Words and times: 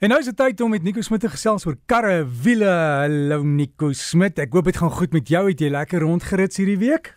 En 0.00 0.08
nou 0.08 0.16
is 0.22 0.30
dit 0.30 0.36
tyd 0.36 0.60
om 0.64 0.70
met 0.72 0.80
Nico 0.80 1.02
Smit 1.04 1.20
te 1.20 1.28
gesels 1.28 1.66
oor 1.68 1.74
karre, 1.90 2.22
wiele. 2.24 2.64
Hallo 2.64 3.42
Nico 3.44 3.90
Smit. 3.92 4.38
Ek 4.40 4.54
hoop 4.56 4.70
dit 4.70 4.78
gaan 4.80 4.92
goed 4.96 5.12
met 5.12 5.28
jou. 5.28 5.42
Het 5.50 5.60
jy 5.60 5.68
lekker 5.74 6.00
rondgerits 6.00 6.56
hierdie 6.56 6.78
week? 6.80 7.10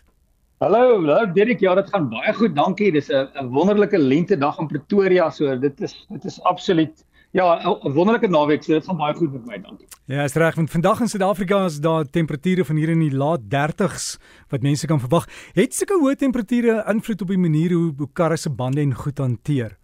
Hallo, 0.60 0.98
hallo 0.98 1.22
Dirk. 1.32 1.62
Ja, 1.64 1.72
dit 1.78 1.88
gaan 1.88 2.10
baie 2.12 2.34
goed. 2.36 2.52
Dankie. 2.52 2.90
Dis 2.92 3.08
'n 3.08 3.48
wonderlike 3.54 3.96
lente 3.96 4.36
dag 4.36 4.58
in 4.60 4.68
Pretoria. 4.68 5.30
So 5.30 5.56
dit 5.58 5.80
is 5.80 5.94
dit 6.10 6.24
is 6.24 6.36
absoluut 6.42 7.04
ja, 7.32 7.56
'n 7.56 7.92
wonderlike 7.92 8.28
naweek. 8.28 8.62
So 8.62 8.72
dit 8.74 8.84
gaan 8.84 8.96
baie 8.96 9.14
goed 9.14 9.32
met 9.32 9.46
my. 9.46 9.60
Dankie. 9.62 9.86
Ja, 10.04 10.24
is 10.24 10.34
reg. 10.34 10.54
Want 10.54 10.70
vandag 10.70 11.00
in 11.00 11.08
Suid-Afrika 11.08 11.64
is 11.64 11.80
daar 11.80 12.04
temperature 12.04 12.64
van 12.64 12.76
hier 12.76 12.88
in 12.88 13.00
die 13.00 13.16
laat 13.16 13.40
30s 13.48 14.20
wat 14.50 14.60
mense 14.60 14.86
kan 14.86 15.00
verwag. 15.00 15.24
Het 15.54 15.74
sulke 15.74 15.96
hoë 16.02 16.16
temperature 16.16 16.84
invloed 16.92 17.22
op 17.22 17.28
die 17.28 17.38
manier 17.38 17.72
hoe, 17.72 17.94
hoe 17.96 18.08
karre 18.12 18.36
se 18.36 18.50
bande 18.50 18.80
en 18.80 18.94
goed 18.94 19.18
hanteer? 19.18 19.78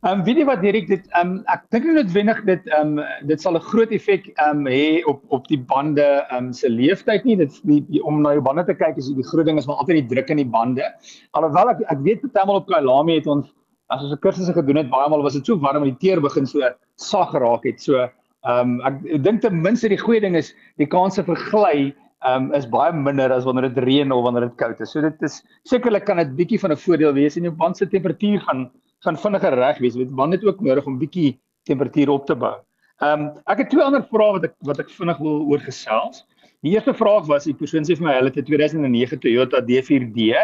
Ehm 0.00 0.20
um, 0.20 0.20
weet 0.24 0.38
jy 0.40 0.44
wat 0.48 0.62
Erik 0.64 0.86
dit 0.88 1.08
ehm 1.12 1.30
um, 1.30 1.40
ek 1.52 1.66
dink 1.74 1.84
noodwendig 1.84 2.38
dit 2.46 2.68
ehm 2.72 2.92
um, 3.02 3.08
dit 3.28 3.42
sal 3.42 3.58
'n 3.58 3.64
groot 3.66 3.90
effek 3.92 4.30
ehm 4.30 4.62
um, 4.62 4.68
hê 4.72 5.02
op 5.04 5.20
op 5.28 5.48
die 5.52 5.58
bande 5.72 6.06
ehm 6.06 6.46
um, 6.46 6.52
se 6.56 6.70
leeftyd 6.72 7.26
nie. 7.28 7.36
Dit 7.36 7.58
die, 7.68 7.82
die 7.84 8.00
om 8.00 8.22
na 8.24 8.32
jou 8.32 8.40
bande 8.46 8.64
te 8.64 8.72
kyk 8.72 8.96
is 8.96 9.10
die 9.12 9.26
groot 9.32 9.44
ding 9.44 9.60
is 9.60 9.68
maar 9.68 9.82
altyd 9.84 10.00
die 10.00 10.08
druk 10.14 10.32
in 10.32 10.40
die 10.40 10.48
bande. 10.56 10.88
Alhoewel 11.36 11.74
ek 11.74 11.84
ek 11.92 12.00
weet 12.08 12.24
partymal 12.24 12.62
op 12.62 12.72
Kailami 12.72 13.18
het 13.18 13.28
ons 13.28 13.52
as 13.92 14.00
ons 14.00 14.16
'n 14.16 14.22
kursusse 14.24 14.56
gedoen 14.56 14.80
het, 14.80 14.88
baie 14.88 15.10
maal 15.10 15.22
was 15.22 15.36
dit 15.36 15.44
so 15.44 15.60
warm 15.60 15.84
dat 15.84 15.92
die 15.92 16.08
teer 16.08 16.20
begin 16.20 16.46
so 16.46 16.64
sag 16.96 17.36
geraak 17.36 17.68
het. 17.68 17.84
So 17.84 18.00
ehm 18.00 18.80
um, 18.80 18.80
ek, 18.80 19.04
ek 19.04 19.22
dink 19.22 19.42
ten 19.42 19.60
minste 19.60 19.92
die 19.92 20.00
goeie 20.00 20.20
ding 20.24 20.34
is 20.34 20.54
die 20.78 20.88
kans 20.88 21.20
vir 21.20 21.36
gly 21.36 21.92
ehm 22.24 22.48
um, 22.48 22.52
is 22.56 22.64
baie 22.64 22.92
minder 22.92 23.28
as 23.32 23.44
wanneer 23.44 23.68
dit 23.68 23.84
reën 23.84 24.12
of 24.12 24.24
wanneer 24.24 24.48
dit 24.48 24.56
koud 24.56 24.80
is. 24.80 24.96
So 24.96 25.04
dit 25.04 25.22
is 25.22 25.42
sekerlik 25.68 26.08
kan 26.08 26.16
dit 26.16 26.36
bietjie 26.40 26.60
van 26.64 26.72
'n 26.72 26.84
voordeel 26.88 27.12
wees 27.12 27.36
en 27.36 27.44
jou 27.44 27.52
band 27.52 27.76
se 27.76 27.84
temperatuur 27.84 28.40
gaan 28.48 28.70
gaan 29.04 29.16
vinniger 29.16 29.54
reg 29.54 29.78
wees. 29.78 29.96
Weet 29.96 30.10
man 30.10 30.30
het 30.30 30.44
ook 30.44 30.60
nodig 30.60 30.86
om 30.86 30.98
bietjie 30.98 31.38
temperatuur 31.68 32.08
op 32.08 32.26
te 32.26 32.36
bou. 32.36 32.56
Ehm 33.00 33.20
um, 33.20 33.28
ek 33.48 33.64
het 33.64 33.70
twee 33.72 33.84
ander 33.84 34.04
vrae 34.10 34.32
wat 34.36 34.44
ek 34.44 34.54
wat 34.68 34.80
ek 34.82 34.90
vinnig 34.92 35.18
wil 35.24 35.44
oor 35.48 35.62
gesels. 35.64 36.24
Die 36.60 36.74
eerste 36.74 36.92
vraag 36.94 37.26
was 37.26 37.46
die 37.48 37.56
persoon 37.56 37.86
sê 37.88 37.96
vir 37.96 38.06
my 38.06 38.16
hulle 38.18 38.32
het 38.32 38.36
'n 38.36 38.44
2009 38.44 39.20
Toyota 39.20 39.62
D4D 39.64 40.34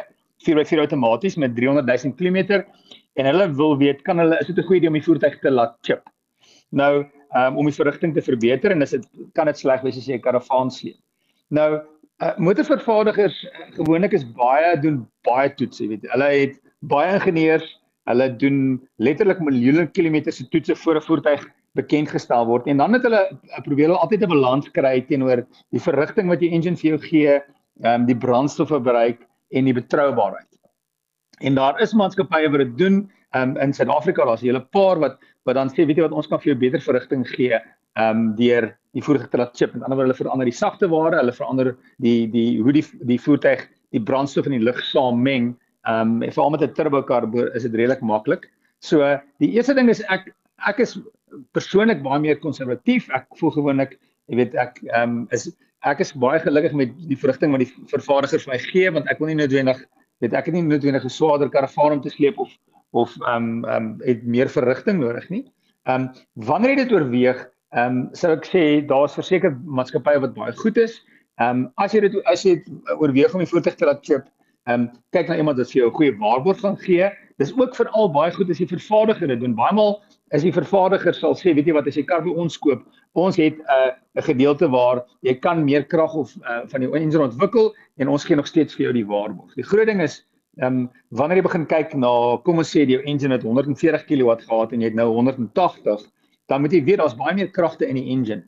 4x4 0.47 0.81
outomaties 0.85 1.37
met 1.37 1.57
300 1.57 1.87
000 1.87 2.15
km 2.17 2.65
en 3.17 3.27
hulle 3.27 3.49
wil 3.57 3.77
weet 3.77 4.03
kan 4.03 4.19
hulle 4.19 4.39
is 4.41 4.47
dit 4.47 4.57
'n 4.57 4.67
goeie 4.69 4.81
idee 4.81 4.89
om 4.89 4.99
die 4.99 5.05
voertuig 5.09 5.39
te 5.41 5.51
laat 5.51 5.77
chip. 5.83 6.03
Nou 6.71 7.05
um, 7.37 7.57
om 7.57 7.65
die 7.65 7.75
verrigting 7.75 8.15
te 8.15 8.23
verbeter 8.23 8.71
en 8.71 8.83
is 8.83 8.91
dit 8.91 9.05
kan 9.35 9.47
dit 9.47 9.59
sleg 9.59 9.83
wees 9.83 9.99
as 9.99 10.09
jy 10.09 10.17
'n 10.17 10.25
karavaan 10.25 10.71
sleep. 10.71 10.99
Nou 11.51 11.81
uh, 12.23 12.37
motorvervaardigers 12.39 13.45
uh, 13.45 13.51
gewoonlik 13.77 14.13
is 14.13 14.25
baie 14.25 14.81
doen 14.81 15.07
baie 15.29 15.55
toets, 15.55 15.79
jy 15.79 15.89
weet. 15.89 16.09
Hulle 16.11 16.31
het 16.33 16.61
baie 16.81 17.15
ingenieurs 17.15 17.69
Hulle 18.07 18.29
doen 18.39 18.59
letterlik 19.03 19.41
miljoene 19.43 19.87
kilometers 19.91 20.39
se 20.39 20.49
toetse 20.49 20.77
voor 20.77 20.97
'n 20.97 21.07
voertuig 21.09 21.47
bekend 21.77 22.09
gestel 22.09 22.47
word 22.47 22.67
en 22.67 22.81
dan 22.81 22.97
het 22.97 23.05
hulle 23.05 23.23
eh, 23.27 23.63
probeer 23.65 23.91
hulle 23.91 24.03
altyd 24.05 24.23
'n 24.23 24.33
balans 24.33 24.69
kry 24.73 25.01
teenoor 25.09 25.45
die 25.75 25.83
verrigting 25.83 26.29
wat 26.29 26.41
die 26.41 26.51
engine 26.51 26.77
vir 26.77 26.91
jou 26.91 26.99
gee, 26.99 27.41
ehm 27.83 28.01
um, 28.01 28.07
die 28.07 28.17
brandstofverbruik 28.17 29.27
en 29.53 29.65
die 29.65 29.75
betroubaarheid. 29.75 30.49
En 31.41 31.55
daar 31.55 31.81
is 31.83 31.95
maatskappye 31.95 32.51
wat 32.51 32.65
dit 32.65 32.79
doen. 32.79 33.11
Ehm 33.35 33.51
um, 33.51 33.57
in 33.57 33.73
Suid-Afrika 33.73 34.25
daar's 34.25 34.43
'n 34.43 34.47
hele 34.47 34.65
paar 34.73 34.99
wat 34.99 35.19
wat 35.45 35.55
dan 35.55 35.69
sê 35.69 35.87
weet 35.87 35.97
jy 35.97 36.09
wat 36.09 36.17
ons 36.17 36.27
kan 36.27 36.41
vir 36.41 36.55
jou 36.55 36.59
beter 36.59 36.81
verrigting 36.81 37.27
gee 37.27 37.55
ehm 37.97 38.11
um, 38.11 38.35
deur 38.37 38.77
die 38.93 39.03
voertuig 39.03 39.31
te 39.31 39.37
laat 39.37 39.57
chip. 39.57 39.75
Met 39.75 39.83
ander 39.83 39.97
woorde 39.97 40.13
hulle 40.13 40.23
verander 40.23 40.47
die 40.47 40.61
sagte 40.65 40.89
ware, 40.89 41.17
hulle 41.17 41.33
verander 41.33 41.77
die 41.99 42.31
die 42.31 42.63
hoe 42.63 42.73
die 42.73 42.85
die 43.03 43.21
voertuig 43.21 43.69
die 43.91 44.01
brandstof 44.01 44.47
in 44.47 44.53
die 44.53 44.65
lug 44.65 44.81
saam 44.85 45.23
meng 45.23 45.57
Ehm 45.87 46.23
um, 46.23 46.33
veral 46.33 46.51
met 46.51 46.63
'n 46.63 46.75
turbo 46.75 47.03
kar 47.03 47.25
is 47.55 47.63
dit 47.63 47.75
redelik 47.75 48.01
maklik. 48.01 48.51
So 48.81 48.99
die 49.39 49.53
eerste 49.53 49.75
ding 49.75 49.89
is 49.89 50.03
ek 50.09 50.33
ek 50.67 50.81
is 50.81 50.99
persoonlik 51.53 52.03
baie 52.03 52.21
meer 52.21 52.39
konservatief. 52.39 53.09
Ek 53.11 53.27
voel 53.39 53.51
gewoonlik, 53.51 53.99
jy 54.29 54.37
weet, 54.37 54.55
ek 54.55 54.81
ehm 54.93 55.03
um, 55.03 55.29
is 55.31 55.51
ek 55.87 56.01
is 56.01 56.13
baie 56.13 56.41
gelukkig 56.41 56.73
met 56.73 56.95
die 57.09 57.17
verrigting 57.17 57.53
wat 57.53 57.63
die 57.63 57.73
vervaardiger 57.91 58.41
vir 58.41 58.53
my 58.53 58.59
gee 58.59 58.91
want 58.91 59.07
ek 59.11 59.19
wil 59.21 59.29
nie 59.29 59.39
noodwendig 59.39 59.85
weet 60.25 60.35
ek 60.35 60.49
het 60.49 60.55
nie 60.55 60.63
noodwendig 60.63 61.05
'n 61.05 61.13
swaarder 61.13 61.51
karavaan 61.51 61.93
om 61.93 62.01
te 62.01 62.11
sleep 62.11 62.39
of 62.39 62.51
of 62.93 63.17
ehm 63.21 63.37
um, 63.37 63.65
ehm 63.65 63.85
um, 63.85 64.01
het 64.05 64.25
meer 64.25 64.49
verrigting 64.49 65.01
nodig 65.01 65.29
nie. 65.29 65.45
Ehm 65.85 66.09
um, 66.09 66.11
wanneer 66.35 66.71
jy 66.71 66.77
dit 66.85 66.93
oorweeg, 66.93 67.43
ehm 67.77 67.99
um, 67.99 68.09
sou 68.13 68.33
ek 68.33 68.47
sê 68.49 68.63
daar's 68.87 69.15
verseker 69.15 69.53
maatskappye 69.65 70.21
wat 70.21 70.35
baie 70.35 70.53
goed 70.63 70.77
is. 70.77 71.03
Ehm 71.41 71.67
um, 71.67 71.73
as 71.77 71.93
jy 71.93 72.01
dit 72.07 72.17
as 72.25 72.45
jy 72.45 72.63
oorweeg 72.99 73.35
om 73.35 73.45
die 73.45 73.51
voertuig 73.51 73.77
te 73.77 73.87
laat 73.87 74.05
chip, 74.07 74.25
Ehm 74.67 74.81
um, 74.81 74.91
kyk 75.15 75.29
na 75.31 75.37
iemand 75.39 75.59
wat 75.61 75.71
vir 75.71 75.81
jou 75.81 75.89
'n 75.91 75.95
goeie 75.95 76.15
waarborg 76.19 76.61
gaan 76.61 76.77
gee. 76.77 77.11
Dis 77.39 77.53
ook 77.55 77.77
veral 77.77 78.09
baie 78.11 78.33
goed 78.33 78.51
as 78.51 78.59
die 78.59 78.67
vervaardiger 78.67 79.29
dit 79.29 79.41
doen. 79.41 79.55
Baie 79.55 79.75
maal 79.75 80.03
is 80.35 80.43
die 80.43 80.53
vervaardiger 80.53 81.15
sal 81.15 81.35
sê, 81.35 81.55
weet 81.55 81.67
jy 81.67 81.75
wat, 81.77 81.87
as 81.87 81.95
jy 81.97 82.03
kar 82.03 82.23
by 82.25 82.33
ons 82.35 82.59
koop, 82.59 82.83
ons 83.15 83.37
het 83.37 83.55
'n 83.55 83.63
uh, 83.63 83.93
'n 84.17 84.23
gedeelte 84.23 84.69
waar 84.69 85.05
jy 85.23 85.35
kan 85.35 85.65
meer 85.65 85.85
krag 85.85 86.15
of 86.15 86.35
uh, 86.43 86.67
van 86.67 86.81
die 86.81 86.91
engine 86.91 87.23
ontwikkel 87.23 87.75
en 87.97 88.09
ons 88.09 88.25
gee 88.25 88.37
nog 88.37 88.47
steeds 88.47 88.75
vir 88.75 88.85
jou 88.87 88.93
die 88.93 89.07
waarborg. 89.07 89.55
Die 89.55 89.63
groot 89.63 89.87
ding 89.87 90.03
is 90.03 90.27
ehm 90.59 90.67
um, 90.67 90.91
wanneer 91.11 91.37
jy 91.37 91.43
begin 91.43 91.67
kyk 91.67 91.95
na 91.95 92.37
kom 92.43 92.59
ons 92.59 92.77
sê 92.77 92.87
die 92.87 92.99
engine 93.03 93.35
het 93.35 93.43
140 93.43 94.05
kW 94.07 94.35
gehad 94.49 94.73
en 94.73 94.81
jy 94.81 94.87
het 94.87 94.99
nou 94.99 95.13
180, 95.13 96.03
dan 96.49 96.61
moet 96.61 96.73
jy 96.73 96.83
weet 96.85 96.99
daar's 96.99 97.15
baie 97.15 97.35
meer 97.35 97.51
kragte 97.51 97.87
in 97.87 97.95
die 97.95 98.11
engine. 98.11 98.43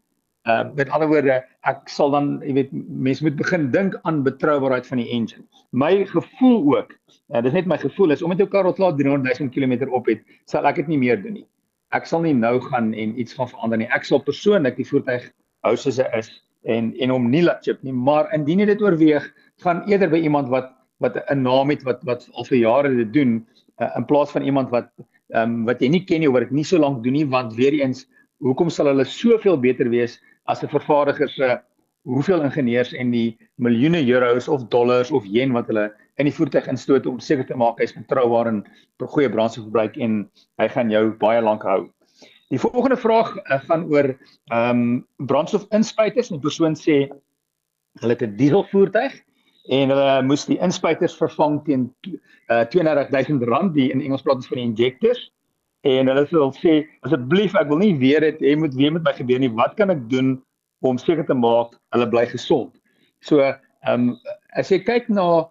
Uh 0.46 0.64
met 0.74 0.88
ander 0.94 1.08
woorde, 1.10 1.42
ek 1.66 1.88
sal 1.92 2.10
dan, 2.14 2.38
jy 2.46 2.54
weet, 2.56 2.70
mense 2.88 3.24
moet 3.24 3.36
begin 3.36 3.70
dink 3.70 3.98
aan 4.08 4.22
betroubaarheid 4.24 4.86
van 4.86 5.02
die 5.02 5.08
engine. 5.12 5.44
My 5.72 6.04
gevoel 6.06 6.62
ook, 6.76 6.94
uh, 7.34 7.42
dis 7.42 7.52
net 7.52 7.66
my 7.66 7.78
gevoel 7.78 8.14
is 8.14 8.22
omdat 8.22 8.38
jou 8.38 8.48
kar 8.48 8.64
al 8.64 8.76
klaar 8.76 8.96
300 8.96 9.40
000 9.40 9.50
km 9.52 9.90
op 9.92 10.06
het, 10.08 10.22
sal 10.46 10.66
ek 10.70 10.80
dit 10.82 10.94
nie 10.94 11.00
meer 11.02 11.20
doen 11.22 11.40
nie. 11.40 11.46
Ek 11.92 12.06
sal 12.06 12.22
nie 12.24 12.34
nou 12.36 12.60
gaan 12.60 12.94
en 12.94 13.18
iets 13.18 13.34
gaan 13.34 13.50
verander 13.50 13.82
nie. 13.82 13.90
Ek 13.92 14.04
sal 14.04 14.22
persoonlik 14.24 14.76
die 14.76 14.86
voertuig 14.88 15.30
hou 15.66 15.74
soos 15.76 15.98
hy 16.00 16.08
is 16.20 16.30
en 16.68 16.92
en 17.00 17.12
hom 17.14 17.28
nie 17.30 17.42
laat 17.44 17.64
chip 17.64 17.82
nie, 17.86 17.92
maar 17.94 18.28
indien 18.34 18.60
jy 18.62 18.66
dit 18.72 18.82
oorweeg, 18.82 19.26
gaan 19.64 19.84
eerder 19.90 20.10
by 20.12 20.20
iemand 20.22 20.50
wat 20.52 20.74
wat 20.98 21.16
'n 21.30 21.42
naam 21.42 21.70
het 21.70 21.82
wat 21.86 22.02
wat 22.02 22.28
al 22.32 22.44
vir 22.44 22.58
jare 22.58 22.90
dit 22.94 23.12
doen 23.12 23.46
uh, 23.80 23.90
in 23.96 24.04
plaas 24.04 24.30
van 24.30 24.42
iemand 24.42 24.70
wat 24.70 24.90
ehm 25.28 25.42
um, 25.42 25.64
wat 25.64 25.80
jy 25.80 25.88
nie 25.88 26.04
ken 26.04 26.20
nie 26.20 26.30
oor 26.30 26.40
dit 26.40 26.50
nie 26.50 26.64
so 26.64 26.78
lank 26.78 27.04
doen 27.04 27.12
nie 27.12 27.26
want 27.26 27.54
weer 27.54 27.72
eens 27.72 28.06
hoekom 28.44 28.70
sal 28.70 28.90
hulle 28.90 29.04
soveel 29.04 29.58
beter 29.60 29.90
wees 29.90 30.18
as 30.46 30.62
'n 30.62 30.68
vervaardiger 30.68 31.28
se 31.28 31.58
hoeveel 32.08 32.42
ingenieurs 32.42 32.92
en 32.92 33.10
die 33.10 33.36
miljoene 33.56 34.00
euros 34.06 34.48
of 34.48 34.68
dollars 34.68 35.10
of 35.10 35.26
yen 35.26 35.52
wat 35.52 35.66
hulle 35.66 35.90
in 36.18 36.26
die 36.26 36.34
voertuig 36.34 36.66
instoot 36.70 37.06
om 37.06 37.20
seker 37.20 37.46
te 37.46 37.56
maak 37.58 37.78
hy's 37.82 37.94
betroubaar 37.94 38.48
en 38.50 38.64
goeie 38.98 39.30
brandstofverbruik 39.30 39.96
en 39.96 40.24
hy 40.58 40.68
gaan 40.68 40.90
jou 40.90 41.10
baie 41.20 41.42
lank 41.42 41.62
hou. 41.62 41.90
Die 42.50 42.58
volgende 42.58 42.96
vraag 42.96 43.36
uh, 43.36 43.60
gaan 43.68 43.84
oor 43.92 44.14
ehm 44.50 44.82
um, 44.82 45.06
brandstofinspuiters. 45.26 46.30
'n 46.32 46.40
Persoon 46.40 46.74
sê 46.74 47.08
hulle 48.00 48.14
het 48.14 48.22
'n 48.22 48.36
dieselvoertuig 48.36 49.14
en 49.68 49.90
hulle 49.92 50.22
moes 50.22 50.46
die 50.46 50.58
inspuiters 50.58 51.16
vervang 51.16 51.60
teen 51.64 51.90
uh, 52.48 52.64
R32000 52.64 53.74
die 53.74 53.90
in 53.92 54.00
Engels 54.00 54.22
praat 54.22 54.40
ons 54.40 54.48
van 54.48 54.58
die 54.58 54.68
injectors 54.70 55.28
en 55.84 56.10
hulle 56.10 56.24
sê 56.26 56.48
sê 56.58 56.74
asseblief 57.06 57.54
ek 57.54 57.68
wil 57.68 57.78
nie 57.78 57.94
weer 57.98 58.20
dit 58.20 58.40
jy 58.40 58.56
moet 58.56 58.74
weer 58.74 58.92
met 58.92 59.04
my 59.04 59.12
gebeur 59.12 59.38
nie. 59.38 59.52
Wat 59.54 59.76
kan 59.76 59.90
ek 59.90 60.08
doen 60.10 60.36
om 60.82 60.98
seker 60.98 61.26
te 61.26 61.34
maak 61.34 61.76
hulle 61.94 62.08
bly 62.10 62.26
gesond? 62.26 62.74
So 63.20 63.40
ehm 63.40 64.10
um, 64.10 64.16
as 64.58 64.70
jy 64.70 64.80
kyk 64.82 65.08
na 65.08 65.46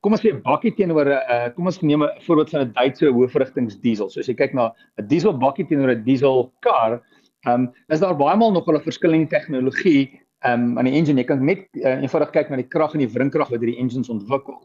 kom 0.00 0.12
ons 0.12 0.22
sê 0.22 0.32
'n 0.32 0.42
bakkie 0.42 0.74
teenoor 0.76 1.06
'n 1.06 1.18
uh, 1.34 1.48
kom 1.56 1.66
ons 1.66 1.82
neem 1.82 2.02
'n 2.02 2.20
voorbeeld 2.26 2.50
van 2.50 2.60
'n 2.62 2.72
Duitse 2.72 3.06
hoëvrigtings 3.10 3.80
diesel 3.82 4.08
so 4.10 4.20
as 4.20 4.28
jy 4.28 4.34
kyk 4.34 4.54
na 4.54 4.72
'n 4.98 5.06
diesel 5.08 5.32
bakkie 5.32 5.66
teenoor 5.66 5.90
'n 5.90 6.04
diesel 6.04 6.52
kar 6.60 7.02
ehm 7.46 7.54
um, 7.54 7.72
is 7.88 8.00
daar 8.00 8.16
baie 8.16 8.36
maal 8.36 8.52
nog 8.52 8.68
'n 8.68 8.80
verskillende 8.80 9.28
tegnologie 9.28 10.22
ehm 10.42 10.62
um, 10.62 10.78
aan 10.78 10.84
die 10.84 10.94
engine. 10.94 11.20
Jy 11.20 11.26
kan 11.26 11.44
net 11.44 11.66
uh, 11.72 12.00
eenvoudig 12.02 12.30
kyk 12.30 12.50
na 12.50 12.56
die 12.56 12.68
krag 12.68 12.94
en 12.94 13.02
die 13.04 13.10
wrinkrag 13.10 13.50
wat 13.50 13.60
hierdie 13.62 13.78
engines 13.78 14.10
ontwikkel. 14.10 14.58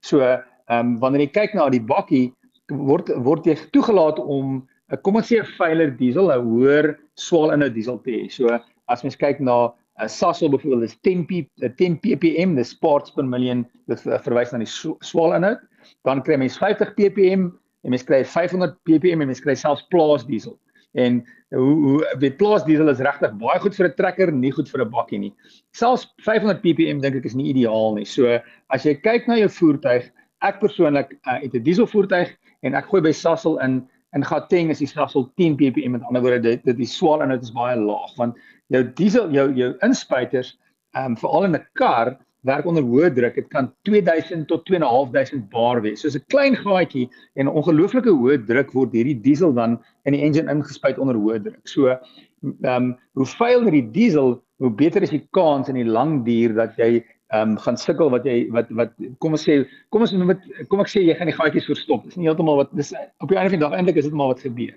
So 0.00 0.20
ehm 0.20 0.42
um, 0.70 0.98
wanneer 1.02 1.26
jy 1.26 1.32
kyk 1.34 1.54
na 1.54 1.68
die 1.70 1.82
bakkie 1.82 2.30
word 2.70 3.10
word 3.24 3.46
jy 3.46 3.56
toegelaat 3.74 4.18
om 4.18 4.66
'n 4.90 5.02
kom 5.04 5.16
ons 5.16 5.28
sê 5.30 5.40
'n 5.40 5.52
veiler 5.58 5.90
diesel, 5.90 6.30
'n 6.30 6.46
hoër 6.46 6.98
swaal 7.16 7.52
inhoud 7.54 7.74
diesel 7.74 7.98
te 7.98 8.10
hê. 8.10 8.30
So 8.30 8.48
as 8.88 9.02
mens 9.02 9.16
kyk 9.16 9.40
na 9.40 9.72
'n 10.00 10.08
Sasol 10.08 10.50
byvoorbeeld, 10.50 10.80
dis 10.80 10.98
10 11.02 11.26
p 11.26 11.46
10 11.76 11.98
ppm, 12.00 12.56
dis 12.56 12.74
parts 12.74 13.10
per 13.10 13.24
million, 13.24 13.66
dit 13.88 14.00
verwys 14.00 14.52
na 14.52 14.58
die 14.58 14.72
swaal 15.00 15.34
inhoud. 15.36 15.60
Dan 16.04 16.22
kry 16.22 16.36
mens 16.36 16.58
50 16.58 16.94
ppm 16.94 17.52
en 17.84 17.90
mens 17.90 18.04
kry 18.04 18.24
500 18.24 18.76
ppm 18.84 19.20
en 19.20 19.30
mens 19.30 19.40
kry 19.40 19.54
selfs 19.54 19.86
plaas 19.90 20.26
diesel. 20.26 20.58
En 20.98 21.20
hoe 21.54 21.74
hoe 21.84 22.16
weet 22.18 22.36
plaas 22.38 22.64
diesel 22.64 22.88
is 22.90 23.02
regtig 23.02 23.32
baie 23.38 23.58
goed 23.60 23.76
vir 23.76 23.88
'n 23.88 23.94
trekker, 23.96 24.32
nie 24.32 24.50
goed 24.50 24.68
vir 24.68 24.82
'n 24.84 24.90
bakkie 24.90 25.18
nie. 25.18 25.34
Selfs 25.72 26.08
500 26.24 26.62
ppm 26.62 27.00
dink 27.00 27.16
ek 27.16 27.26
is 27.26 27.34
nie 27.34 27.50
ideaal 27.52 27.94
nie. 27.94 28.04
So 28.04 28.40
as 28.70 28.84
jy 28.84 28.94
kyk 28.94 29.28
na 29.28 29.36
jou 29.36 29.48
voertuig, 29.48 30.10
ek 30.46 30.60
persoonlik 30.60 31.16
uh, 31.26 31.38
het 31.40 31.54
'n 31.54 31.62
diesel 31.62 31.86
voertuig 31.86 32.36
en 32.62 32.74
ek 32.74 32.88
gooi 32.90 33.02
by 33.02 33.12
Sasol 33.12 33.58
in 33.60 33.82
in 34.16 34.24
Gauteng 34.24 34.70
is 34.70 34.78
die 34.78 34.90
Sasol 34.90 35.30
10 35.36 35.56
ppm 35.56 35.92
met 35.92 36.02
ander 36.02 36.22
woorde 36.22 36.40
dit 36.40 36.64
dit 36.64 36.76
die 36.76 36.86
swaal 36.86 37.28
dit 37.28 37.42
is 37.42 37.52
baie 37.52 37.76
laag 37.76 38.16
want 38.16 38.36
jou 38.68 38.82
diesel 38.84 39.30
jou 39.30 39.52
jou 39.54 39.76
inspuiters 39.86 40.58
um, 40.96 41.16
veral 41.16 41.44
in 41.44 41.56
'n 41.56 41.66
kar 41.74 42.18
werk 42.48 42.66
onder 42.68 42.84
hoë 42.84 43.10
druk. 43.14 43.36
Dit 43.36 43.48
kan 43.52 43.68
2000 43.88 44.46
tot 44.48 44.64
2500 44.68 45.48
bar 45.52 45.80
wees. 45.84 46.00
Soos 46.00 46.16
'n 46.16 46.24
klein 46.32 46.56
gaatjie 46.56 47.08
en 47.36 47.46
'n 47.46 47.54
ongelooflike 47.60 48.10
hoë 48.10 48.46
druk 48.46 48.72
word 48.72 48.92
hierdie 48.92 49.20
diesel 49.20 49.52
dan 49.52 49.78
in 50.04 50.12
die 50.12 50.22
engine 50.22 50.50
ingespuit 50.50 50.98
onder 50.98 51.16
hoë 51.16 51.42
druk. 51.42 51.68
So 51.68 51.88
ehm 51.88 52.64
um, 52.64 52.98
hoe 53.14 53.26
vuiler 53.26 53.70
die 53.70 53.90
diesel, 53.92 54.42
hoe 54.58 54.70
beter 54.70 55.02
is 55.02 55.10
die 55.10 55.26
kans 55.32 55.68
in 55.68 55.74
die 55.74 55.84
lang 55.84 56.24
duur 56.24 56.54
dat 56.54 56.76
jy 56.76 57.04
ehm 57.30 57.50
um, 57.50 57.58
gaan 57.62 57.76
sukkel 57.78 58.10
wat 58.10 58.24
jy 58.26 58.48
wat 58.50 58.70
wat 58.74 58.92
kom 59.18 59.32
ons 59.38 59.46
sê 59.46 59.60
kom 59.90 60.02
ons 60.02 60.12
noem 60.12 60.34
dit 60.34 60.68
kom 60.68 60.80
ek 60.80 60.90
sê 60.90 61.04
jy 61.04 61.14
gaan 61.14 61.30
die 61.30 61.36
gaatjies 61.36 61.68
verstop. 61.70 62.04
Dis 62.04 62.16
nie 62.16 62.26
heeltemal 62.26 62.56
wat 62.56 62.74
dis 62.74 62.94
op 63.20 63.28
die 63.28 63.38
einde 63.38 63.50
van 63.50 63.58
die 63.58 63.66
dag 63.66 63.76
eintlik 63.78 63.96
is 64.02 64.08
dit 64.08 64.14
maar 64.14 64.34
wat 64.34 64.42
gebeur. 64.42 64.74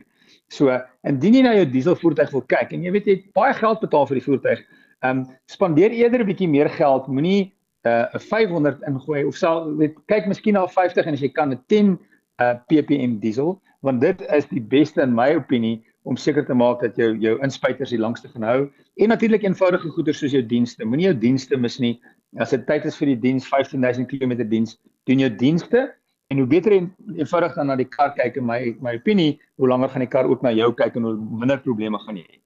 So 0.50 0.70
indien 1.10 1.34
jy 1.34 1.42
na 1.42 1.56
jou 1.58 1.66
dieselvoertuig 1.66 2.32
wil 2.32 2.46
kyk 2.54 2.74
en 2.74 2.84
jy 2.84 2.92
weet 2.94 3.10
jy 3.10 3.16
het 3.18 3.28
baie 3.34 3.54
geld 3.58 3.82
betaal 3.82 4.06
vir 4.06 4.20
die 4.20 4.28
voertuig, 4.28 4.62
Ehm 5.04 5.18
um, 5.18 5.26
spandeer 5.52 5.92
eerder 5.92 6.22
'n 6.24 6.30
bietjie 6.32 6.48
meer 6.48 6.70
geld, 6.70 7.08
moenie 7.08 7.52
uh, 7.84 8.08
'n 8.16 8.16
uh, 8.16 8.20
500 8.20 8.84
ingooi 8.88 9.24
of 9.28 9.36
sal 9.36 9.66
weet 9.76 9.98
kyk 10.08 10.30
miskien 10.32 10.56
na 10.56 10.68
50 10.68 11.06
en 11.06 11.14
as 11.14 11.22
jy 11.22 11.30
kan 11.30 11.52
'n 11.52 11.60
10 11.68 12.00
uh, 12.40 12.56
ppm 12.68 13.20
diesel, 13.20 13.60
want 13.82 14.00
dit 14.02 14.22
is 14.32 14.48
die 14.48 14.62
beste 14.62 15.02
in 15.02 15.16
my 15.16 15.36
opinie 15.36 15.84
om 16.04 16.16
seker 16.16 16.46
te 16.46 16.56
maak 16.56 16.80
dat 16.80 16.96
jou 16.96 17.18
jou 17.20 17.36
inspuiters 17.44 17.92
die 17.92 18.00
langste 18.00 18.32
gaan 18.32 18.48
hou 18.48 18.62
en 18.96 19.10
natuurlik 19.10 19.44
eenvoudige 19.44 19.90
goeder 19.90 20.16
soos 20.16 20.32
jou 20.32 20.46
dienste. 20.46 20.86
Moenie 20.86 21.10
jou 21.12 21.20
dienste 21.20 21.58
mis 21.58 21.80
nie. 21.80 22.00
As 22.42 22.50
dit 22.50 22.64
tyd 22.66 22.86
is 22.90 22.96
vir 22.98 23.14
die 23.14 23.20
diens 23.28 23.46
15000 23.46 24.10
km 24.10 24.40
diens, 24.50 24.78
doen 25.06 25.22
jou 25.22 25.30
dienste 25.30 25.92
en 26.32 26.40
hoe 26.42 26.48
beter 26.50 26.74
en 26.74 26.88
eenvoudig 27.14 27.54
dan 27.54 27.70
na 27.70 27.76
die 27.78 27.90
kar 27.90 28.14
kyk 28.18 28.40
in 28.42 28.48
my 28.48 28.60
my 28.82 28.96
opinie, 28.98 29.38
hoe 29.62 29.70
langer 29.70 29.92
gaan 29.94 30.06
die 30.06 30.10
kar 30.10 30.30
ook 30.30 30.42
na 30.42 30.54
jou 30.56 30.72
kyk 30.74 30.98
en 30.98 31.10
hoe 31.10 31.18
minder 31.18 31.62
probleme 31.62 32.00
gaan 32.06 32.18
jy 32.18 32.26
hê. 32.26 32.40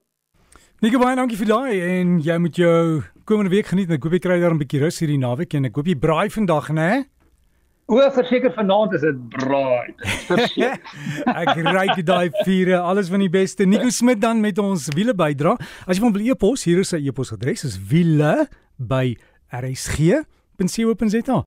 Nico 0.84 1.00
baie 1.00 1.16
dankie 1.16 1.38
vir 1.40 1.48
daai 1.48 1.80
en 1.82 2.18
jy 2.22 2.36
moet 2.38 2.58
jou 2.60 3.02
komende 3.24 3.50
week 3.50 3.70
geniet. 3.72 3.90
Ek 3.90 4.04
hoop 4.04 4.12
jy 4.12 4.20
kry 4.22 4.40
daar 4.40 4.52
'n 4.54 4.60
bietjie 4.60 4.82
rus 4.84 5.00
hierdie 5.00 5.18
naweek 5.18 5.54
en 5.54 5.64
ek 5.64 5.76
hoop 5.76 5.88
jy 5.88 5.96
braai 5.96 6.28
vandag, 6.28 6.68
né? 6.70 7.06
O, 7.88 7.96
verseker 8.12 8.52
vanaand 8.52 8.92
is 8.92 9.00
dit 9.00 9.20
braai. 9.32 9.94
Ek 11.40 11.54
ry 11.56 12.02
daai 12.04 12.28
vure. 12.44 12.76
Alles 12.76 13.08
van 13.08 13.24
die 13.24 13.30
beste. 13.32 13.64
Nico 13.64 13.88
Smit 13.88 14.20
dan 14.20 14.42
met 14.44 14.58
ons 14.60 14.90
wiele 14.92 15.14
bydra. 15.16 15.56
As 15.86 15.96
jy 15.96 16.04
wil 16.04 16.26
e-pos, 16.28 16.66
hier 16.68 16.82
is 16.82 16.92
sy 16.92 17.00
e-posadres 17.00 17.64
is 17.64 17.78
wiele 17.80 18.44
by 18.76 19.16
rsg.co.za. 19.52 21.44